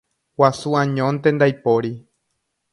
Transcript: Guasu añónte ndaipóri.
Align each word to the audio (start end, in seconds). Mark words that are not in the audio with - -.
Guasu 0.41 0.71
añónte 0.81 1.29
ndaipóri. 1.35 1.93